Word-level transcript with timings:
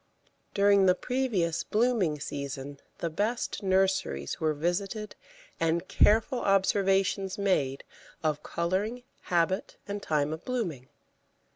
During 0.55 0.87
the 0.87 0.95
previous 0.95 1.63
blooming 1.63 2.19
season 2.19 2.79
the 2.97 3.09
best 3.11 3.61
nurseries 3.61 4.39
were 4.39 4.55
visited 4.55 5.15
and 5.59 5.87
careful 5.87 6.39
observations 6.39 7.37
made 7.37 7.83
of 8.23 8.41
colouring, 8.41 9.03
habit, 9.25 9.77
and 9.87 10.01
time 10.01 10.33
of 10.33 10.43
blooming. 10.43 10.87